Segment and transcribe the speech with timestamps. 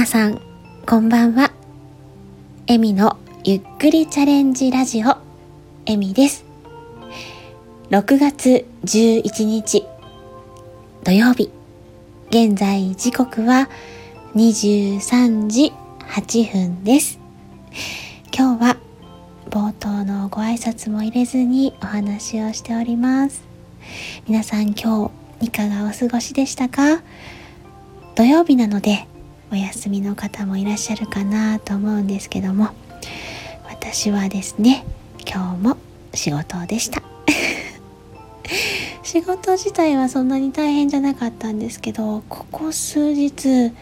[0.00, 0.40] 皆さん、
[0.86, 1.52] こんばんは。
[2.66, 5.18] エミのゆっくりチャレンジラジオ、
[5.84, 6.46] エミです。
[7.90, 9.84] 6月11日、
[11.04, 11.50] 土曜日。
[12.30, 13.68] 現在時刻は
[14.34, 15.70] 23時
[16.08, 17.20] 8分です。
[18.34, 18.76] 今日は
[19.50, 23.42] 冒頭のご挨拶も入れずにお話をしております。
[24.26, 27.02] 皆さん今日いかがお過ごしでしたか？
[28.14, 29.06] 土曜日なので
[29.52, 32.70] お休みの方もいらっしゃるかなと思うんですけども
[33.68, 34.84] 私はですね
[35.26, 35.76] 今日も
[36.14, 37.02] 仕事でした。
[39.02, 43.72] 仕事自体はそんなに大変じゃなかったんですけどここ数日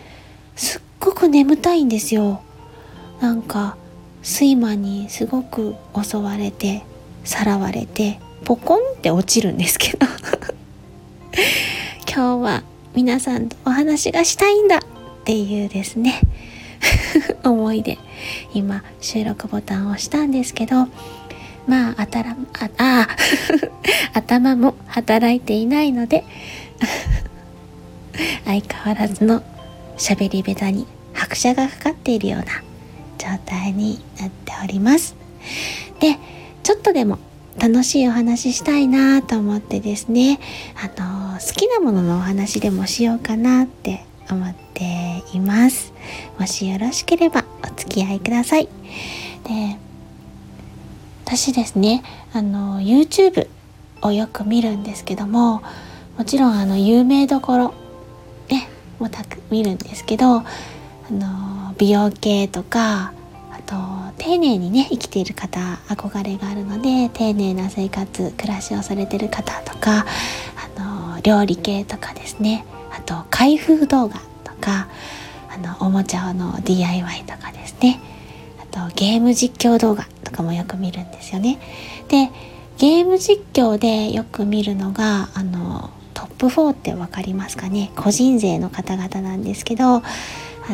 [0.56, 2.40] すっごく眠たいんですよ。
[3.20, 3.76] なんか
[4.22, 6.84] 睡魔にすごく襲われて
[7.24, 10.06] さらわれてポコンって落ちるんですけど。
[12.10, 12.62] 今日は
[12.94, 14.80] 皆さんとお話がしたいんだ。
[15.28, 16.22] っていうですね
[17.44, 17.98] 思いで
[18.54, 20.88] 今収録ボタンを押したんですけど
[21.66, 23.08] まああたらああ
[24.18, 26.24] 頭も働いていないので
[28.46, 29.42] 相変わらずの
[29.98, 32.46] 喋り下手に拍車がかかっているような
[33.18, 35.14] 状態になっております。
[36.00, 36.16] で
[36.62, 37.18] ちょっとでも
[37.58, 40.40] 楽しいお話ししたいなと思ってですね
[40.74, 45.92] あの好きなもののお話でもしようかなって思っています。
[46.38, 48.68] もしよろしければお付き合いください。
[49.44, 49.78] で
[51.24, 53.48] 私ですねあの YouTube
[54.02, 55.62] をよく見るんですけども
[56.16, 57.74] もちろんあの有名どころ
[58.48, 58.68] ね
[58.98, 60.44] もたく見るんですけどあ
[61.10, 63.12] の美容系とか
[63.52, 63.76] あと
[64.16, 70.06] 丁寧にね生きている方憧れがあるので丁寧な生活暮らしをされてる方とか
[70.76, 72.64] あの料理系とかですね。
[73.08, 74.86] と開封動画とか
[75.50, 78.00] あのおもちゃの DIY とかですね。
[78.62, 81.58] あとゲーム実況動画とかもよく見るんですよね。
[82.08, 82.30] で
[82.76, 87.90] ゲーム実況でよく見るのがあのトップ4って分かりますかね。
[87.96, 90.02] 個人勢の方々なんですけどあ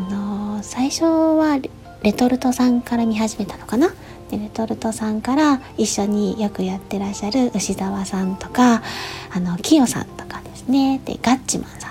[0.00, 1.60] の最初は
[2.02, 3.94] レトルトさんから見始めたのかな。
[4.30, 8.82] でレトルトさんから一緒によくやってらっしゃる牛沢さんとか
[9.30, 11.00] あのキヨさんとかですね。
[11.04, 11.83] でガッチマン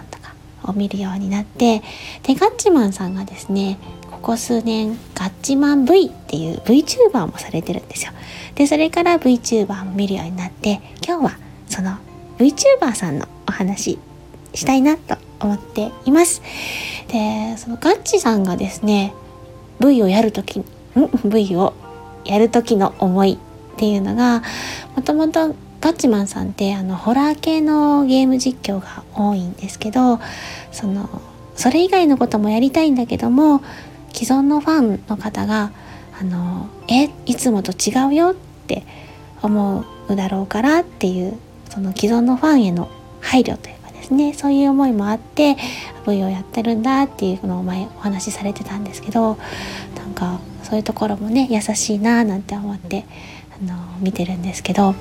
[0.64, 1.82] を見るようになって
[2.24, 3.78] でガッチマンさんがですね
[4.12, 8.12] ここ数年ガッチマン V っていう VTuber もされてるんですよ。
[8.56, 11.38] でそれから VTuber も見るようになって今日は
[11.68, 11.98] その
[12.38, 14.00] VTuber さんのお話
[14.54, 16.42] したいなと思っています。
[17.08, 19.14] でそのガッチさんがですね
[19.80, 20.66] V をやるときん
[21.26, 21.74] V を
[22.26, 23.38] やる時の思い
[23.74, 24.44] っていうのが
[24.96, 30.18] もともとガッチマンさんってあのホラー系のゲーム実況が多いんですけど
[30.72, 31.10] その
[31.58, 33.62] それ以外のこともやりたいんだけども
[34.14, 35.74] 既存のファンの方が
[36.18, 38.36] あのえいつもと違うよっ
[38.66, 38.86] て
[39.42, 41.38] 思うだろうからっていう
[41.70, 42.90] その既存のファンへの
[43.20, 45.58] 配慮というかですねそういう思いもあって
[46.08, 49.38] V をやってるんだっていうのを前お話しされてたんですけど
[49.98, 53.04] なんかそういうところもね優しいなーなんて思って
[53.62, 54.96] あの見てるんですけど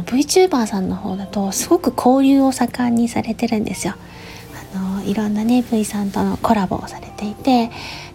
[0.00, 3.94] VTuber さんの方だとすごく交流を盛んにされてるんですよ。
[4.74, 7.70] あのいろんなね V さんとのコラボをされていて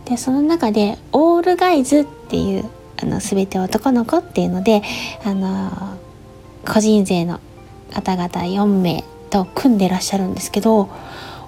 [0.05, 2.65] でその中で「オールガイズ」っていう
[3.01, 4.81] あの全て男の子っていうので
[5.23, 5.97] あの
[6.65, 7.39] 個人勢の
[7.93, 10.89] 方々4名と組んでらっしゃるんですけど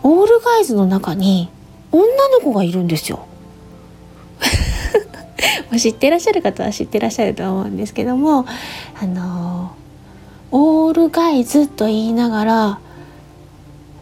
[0.04, 1.50] オールガイズの中に
[1.92, 3.26] 女の子がいるんですよ。
[5.78, 8.46] 知ってらっしゃる方は知ってらっしゃると思うんですけども
[9.02, 9.72] あの
[10.52, 12.80] オールガイズと言いながら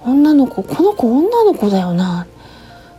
[0.04, 2.28] 女の子この子女の子だよな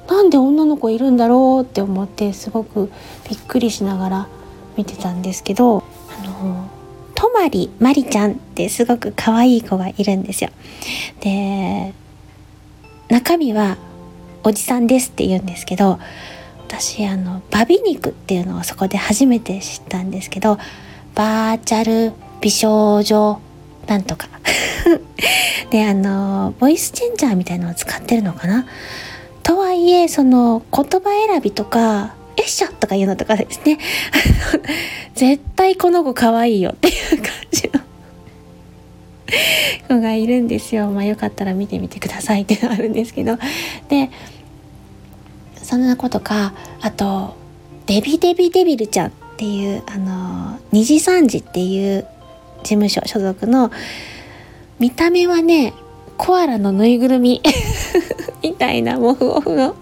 [0.09, 2.91] なんで女の子いるんだろうって思ってすごく
[3.29, 4.29] びっくりしながら
[4.77, 5.83] 見てたんですけど
[6.23, 6.71] あの
[7.15, 10.51] とまりまりちゃんってすごく可愛い子がいるんですよ。
[11.21, 11.93] で
[13.09, 13.77] 中身は
[14.45, 15.99] おじさんですって言うんですけど
[16.69, 20.59] 私あのバビ肉っていうのをそこで初めて知ったんですけど
[21.15, 23.41] バーチャル美少女
[23.87, 24.29] なんとか。
[25.71, 28.67] であのボイスチェンジャーみたいのを使ってるのかな？
[29.43, 33.79] とはいえその言葉選びとか「よっしゃ!」とか言うのとかですね。
[35.15, 37.81] 絶対この子可愛いよっていう感じの
[39.89, 40.89] 子がいるんですよ。
[40.89, 43.37] まあよかったら見てみてくださいっていうのがあるんですけど。
[43.89, 44.11] で
[45.63, 47.37] そんなことかあと
[47.85, 52.07] デビデビデビルちゃんっていうあの二次三次っていう
[52.69, 53.71] 事務所所属の
[54.79, 55.73] 見た目はね
[56.19, 57.41] コアラのぬいぐるみ
[58.43, 59.75] みたいなモフモフの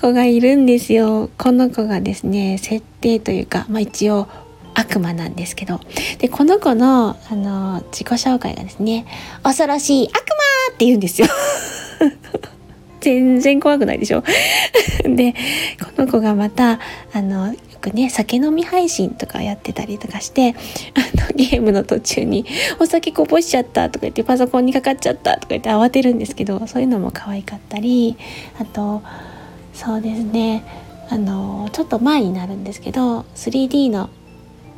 [0.00, 1.28] 子がいるんですよ。
[1.36, 4.28] この子がですね、設定というか、まあ一応
[4.74, 5.80] 悪魔なんですけど。
[6.18, 9.06] で、この子の、あの、自己紹介がですね、
[9.42, 10.20] 恐ろしい悪魔
[10.74, 11.28] って言うんですよ。
[13.00, 14.22] 全然怖くないでしょ
[15.04, 15.34] で、
[15.96, 16.78] この子がまた、
[17.12, 22.44] あの、くね酒飲み配信とかやってたりとかしてあの ゲームの途中に
[22.78, 28.16] 「お酒こぼしちゃった」とか言って「パソコンにかかっちゃった」とか言って慌てるんですけどそういうのも可愛かったり
[28.60, 29.02] あと
[29.72, 30.64] そうですね
[31.10, 34.10] あのちょっと前になるんですけど 3D の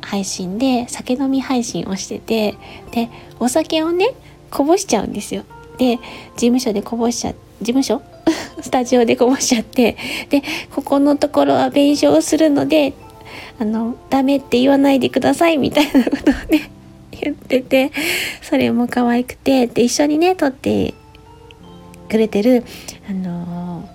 [0.01, 2.55] 配信で酒飲み配信をしてて
[2.91, 3.09] で
[3.39, 4.13] お酒をね
[4.49, 5.43] こぼしちゃうんですよ。
[5.77, 6.01] で事
[6.35, 8.01] 務所でこぼしちゃ事務所
[8.61, 9.97] スタジオでこぼしちゃって
[10.29, 12.93] でここのところは弁償するので
[13.59, 16.69] あのダメって言わないでくださいみたいなことをね
[17.11, 17.91] 言ってて
[18.41, 20.93] それも可愛くてで一緒にね撮って
[22.09, 22.63] くれてる
[23.09, 23.87] あの、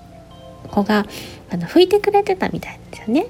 [0.71, 1.07] 子が
[1.51, 3.27] あの拭いてくれてたみたいなんですよね。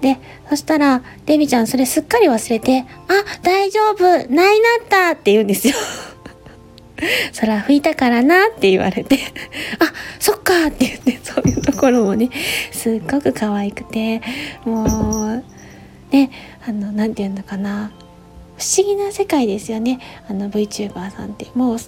[0.00, 0.18] で
[0.48, 4.44] そしたらデビちゃんそれすっかり忘れて「あ大丈夫ないな
[4.84, 5.74] った」って言うんですよ。
[7.38, 9.18] 空吹いたからなって言われて
[9.78, 12.30] あそっかって言ってそういうところもね
[12.72, 14.20] すっごく可愛くて
[14.64, 15.44] もう
[16.10, 16.30] ね
[16.66, 17.92] あの何て言うのかな
[18.56, 21.46] 不思議な世界ですよねあの VTuber さんって。
[21.54, 21.78] もう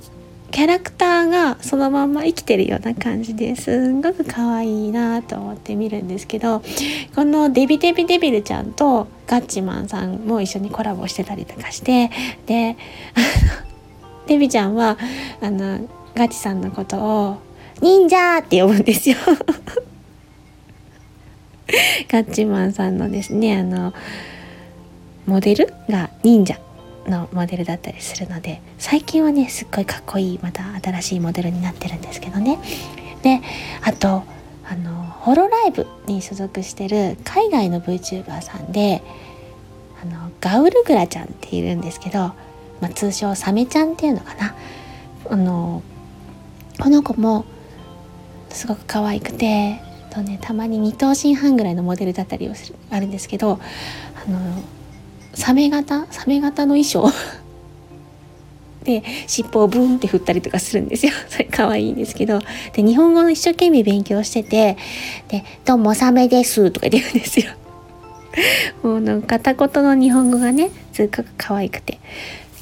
[0.50, 6.62] キャラクターがそのまんま生きてるような感じですんごく可愛いなと思って見るんですけど
[7.14, 12.10] このデビデビデビルちゃんとガッチマンさんも一緒にコラボしてたりとかして
[12.46, 12.76] で
[13.14, 13.69] あの
[14.31, 14.97] デビちゃんは
[15.41, 17.38] あのガチさんのことを
[17.82, 19.17] 忍者って呼ぶんですよ。
[22.09, 23.93] ガッチマンさんのですねあの
[25.27, 26.61] モデルが忍者
[27.09, 32.59] のモデルだったりするので最近はねすっごいかっこいいまた新しいモデルになってるんですけどね。
[33.23, 33.41] で
[33.82, 34.23] あと
[34.65, 39.03] あのホロライブに所属してる海外の VTuber さんで
[40.00, 42.32] あのガウルグラちゃんっているんですけど
[42.81, 44.55] まあ、通称サメちゃんっていうのかな
[45.29, 45.82] あの
[46.79, 47.44] この子も
[48.49, 49.81] すごく可愛くて
[50.11, 53.61] と、ね、たまに二頭身半ぐらいのモデルだったりをするあるんですけど
[54.27, 54.62] あの
[55.35, 57.11] サメ型サメ型の衣装
[58.85, 61.12] で尻尾をブンって振ったりとかするんですよ。
[61.29, 62.41] それ可愛いんですけど。
[62.73, 64.79] で、日本語の一生懸命勉強してて、
[65.29, 67.53] で、どうもサメですとか言ってるんですよ。
[68.82, 71.99] もうなんか片言の日本語がね、すっごく可愛くて。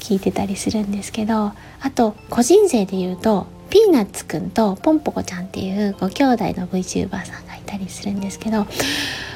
[0.09, 1.51] 聞いてたりするんですけど
[1.81, 8.65] あと個人勢で言うとピーナッツくんとポンポコちゃんっていうご兄弟の VTuber さんがいたりするんですけど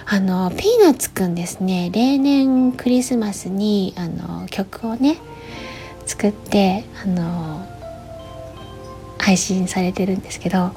[0.08, 5.18] あのピーナッツくんですね例年クリスマスにあの曲をね
[6.08, 7.68] 作ってあの
[9.20, 10.72] 配信されてるんですけど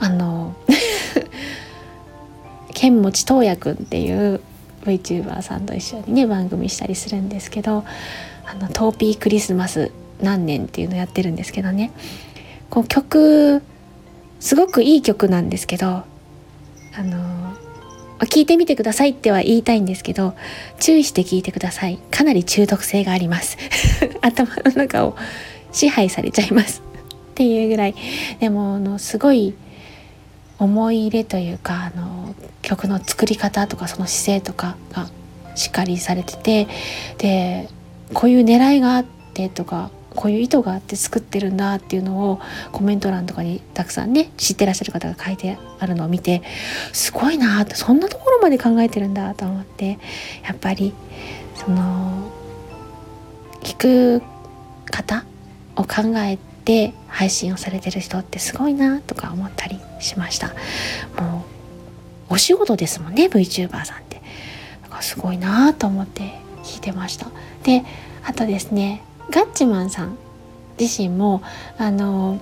[0.00, 0.56] あの
[2.74, 4.40] 剣持東也くんっていう
[4.84, 7.84] VTuber さんと一緒にね番組したりするんですけど
[8.50, 11.92] あのトーピークリスマス何年っていうのやってるんですけどね。
[12.70, 13.62] こう曲
[14.40, 16.04] すごくいい曲なんですけどあ
[17.02, 17.56] の
[18.20, 20.34] 聞いてみてくださいっては言いたいんですけど
[20.80, 21.98] 注意して聞いてください。
[22.10, 23.56] かなり中毒性があります。
[24.22, 25.16] 頭の中を
[25.70, 26.82] 支配されちゃいます。
[27.30, 27.94] っていうぐらい。
[28.40, 29.54] でもあのすごい
[30.58, 35.08] 思い入れというかあの曲の作り方とかその姿勢とかが
[35.54, 36.68] しっかりされてて
[37.18, 37.68] で
[38.14, 42.40] こういう狙いがあってとかこういう意図があって作ってるんだっていうのを
[42.72, 46.42] コメント欄とかにたくさんね知ってらっしゃる方が書いてあるのを見て
[46.92, 49.98] すごいなってそんなところまで考えてるんだと思って
[50.44, 50.92] やっぱり
[51.54, 52.32] その
[53.60, 54.22] 聞く
[54.86, 55.24] 方
[55.76, 60.48] を考えて配信をされてる人ってすごいなとか思ったりしました。
[61.22, 61.44] も
[62.30, 64.20] うお仕事ですもんね VTuber さんって。
[64.82, 67.26] だかすごいなと思って聞いてました。
[67.62, 67.84] で
[68.24, 70.18] あとですねガッチマンさん
[70.78, 71.42] 自身も
[71.78, 72.40] あの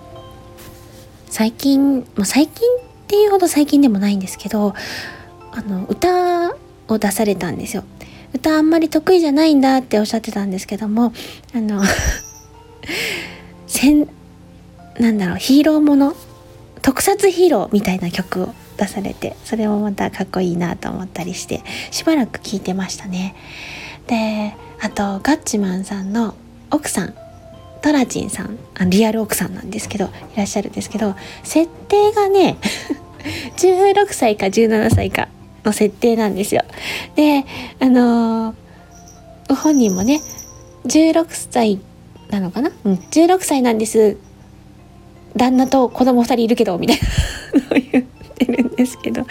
[1.28, 4.75] 最近、まあ、最近っていうほど最近でもないんですけど
[5.52, 6.54] あの歌
[6.88, 7.85] を出されたんですよ。
[8.35, 11.12] 歌あんまり得意じゃないんだっておっしゃってたんですけども
[11.54, 11.83] あの
[13.66, 14.09] せん
[14.99, 16.14] なんだろうヒーローもの
[16.83, 23.35] 特撮ヒーローみたいな曲を出されてそれもまたかっこいいなと思ったりしてしばらく聴いてましたね。
[24.06, 26.34] であとガッチマンさんの
[26.70, 27.14] 奥さん
[27.82, 32.56] トラチンさんあリアル奥さんなんですけどいらっしゃるんですけど設定がね
[33.56, 35.28] 16歳か17歳か
[35.64, 36.62] の設定なんですよ。
[37.16, 37.44] で
[37.80, 40.20] あのー、本人もね
[40.86, 41.80] 16歳
[42.30, 44.16] なのかな、うん、16歳なんです。
[45.36, 47.02] 旦那と子供2人いるけどみたいな。
[47.70, 48.04] のを言っ
[48.36, 49.26] てるんですけど。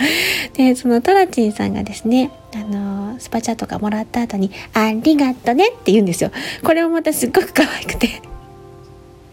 [0.53, 2.84] でそのトラチンさんがですねあの
[3.19, 6.31] スパチャとかもらった後に「ありがとね」って言うんですよ。
[6.63, 8.21] これもまたすっごく可愛くて。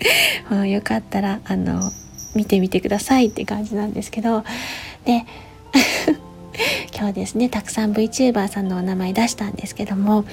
[0.66, 1.80] よかったらあの
[2.34, 4.44] 見てみてくださいって感じなんですけど。
[5.04, 5.24] で
[6.94, 10.24] 今日ですねたくさん VTuber さんのお名前出したんですけども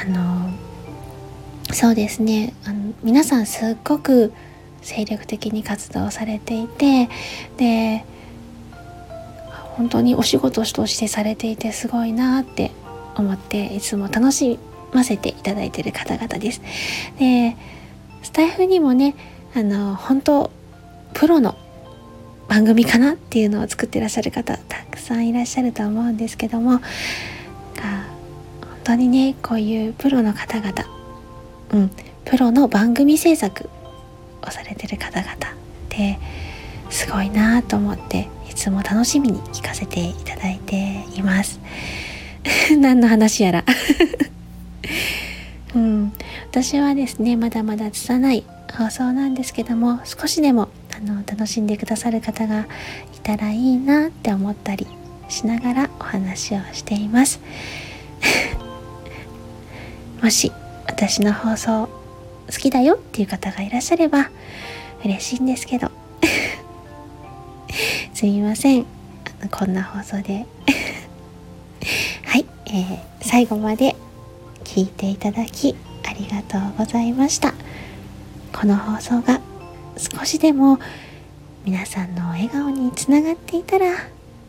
[0.00, 0.50] あの
[1.72, 4.32] そうですねあの皆さんすっごく
[4.80, 7.08] 精力的に活動されていて
[7.56, 8.04] で
[9.76, 12.70] 本当にお仕事としてされていてすごいなって
[13.16, 14.58] 思っていつも楽し
[14.92, 16.62] ませていただいている方々です。
[17.18, 17.56] で
[18.22, 19.14] スタイフにもね
[19.54, 20.50] あの本当
[21.12, 21.56] プロの
[22.48, 26.82] 番組かなっていうのを作ってらっしゃる方たくさんいらっしゃると思うんですけども本
[28.84, 30.72] 当にねこういうプロの方々、
[31.72, 31.90] うん、
[32.24, 33.70] プロの番組制作
[34.42, 35.36] をされてる方々っ
[35.88, 36.18] て
[36.90, 38.28] すごいなと思って
[38.64, 41.60] つも楽しみに聞かせていただいています。
[42.80, 43.64] 何の話やら。
[45.74, 46.12] うん、
[46.50, 54.86] 私はですねまだまだ拙い放送なんですけども少しでもあの楽しんでくださる方がいたらいいなって思ったり
[55.28, 57.40] しながらお話をしています。
[60.22, 60.50] もし
[60.86, 61.88] 私の放送
[62.50, 64.30] 好きだよっていう方がいらっしゃれば
[65.04, 65.90] 嬉しいんですけど
[68.24, 68.86] すみません。
[69.50, 70.46] こんな放送で。
[72.24, 73.94] はい、えー、最後まで
[74.64, 77.52] 聞いていただきありがとうございました。
[78.50, 79.42] この放送が
[79.98, 80.78] 少しでも
[81.66, 83.92] 皆さんの笑顔につながっていたら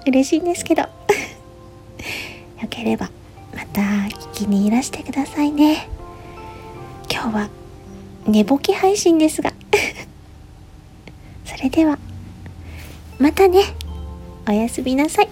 [0.08, 0.84] 嬉しいんですけど。
[2.62, 3.10] よければ
[3.53, 5.89] また聞きにいらしてくださいね。
[7.12, 7.50] 今日は
[8.25, 9.51] 寝ぼけ配信ですが。
[11.44, 12.00] それでは。
[13.19, 13.63] またね。
[14.48, 15.29] おやすみなさい。